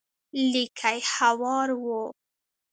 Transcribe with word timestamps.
ليکي 0.51 0.99
هوار 1.13 1.69
و. 1.85 1.85